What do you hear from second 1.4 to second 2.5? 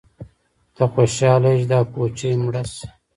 يې چې دا کوچۍ